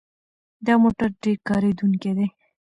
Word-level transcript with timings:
دا 0.65 0.73
موټر 0.83 1.09
ډېر 1.23 1.37
کارېدونکی 1.49 2.11
دی. 2.17 2.27